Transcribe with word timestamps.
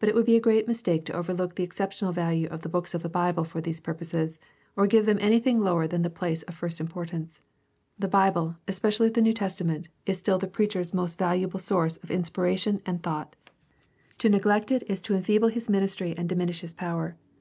But 0.00 0.08
it 0.08 0.16
would 0.16 0.26
be 0.26 0.34
a 0.34 0.40
great 0.40 0.66
mistake 0.66 1.04
to 1.04 1.12
overlook 1.12 1.54
the 1.54 1.62
exceptional 1.62 2.10
value 2.10 2.48
of 2.48 2.62
the 2.62 2.68
books 2.68 2.94
of 2.94 3.02
the 3.04 3.08
Bible 3.08 3.44
for 3.44 3.60
these 3.60 3.80
purposes, 3.80 4.40
or 4.74 4.88
give 4.88 5.06
them 5.06 5.18
anything 5.20 5.60
lower 5.60 5.86
than 5.86 6.02
the 6.02 6.10
place 6.10 6.42
of 6.42 6.56
first 6.56 6.80
importance. 6.80 7.42
The 7.96 8.08
Bible, 8.08 8.56
espe' 8.66 8.90
dally 8.98 9.08
the 9.10 9.22
New 9.22 9.32
Testament, 9.32 9.86
is 10.04 10.18
still 10.18 10.40
the 10.40 10.48
preacher's 10.48 10.92
most 10.92 11.16
valuable 11.16 11.60
238 11.60 11.62
GUIDE 11.62 11.62
TO 11.62 11.66
STUDY 11.68 11.94
OF 11.94 12.00
CHRISTIAN 12.02 12.02
RELIGION 12.02 12.02
source 12.02 12.02
of 12.02 12.10
inspiration 12.10 12.82
and 12.86 13.02
thought. 13.04 13.36
To 14.18 14.28
neglect 14.28 14.72
it 14.72 14.82
is 14.90 15.00
to 15.02 15.14
enfeeble 15.14 15.48
his 15.48 15.70
ministry 15.70 16.14
and 16.18 16.28
diminish 16.28 16.60
his 16.62 16.74
power. 16.74 17.16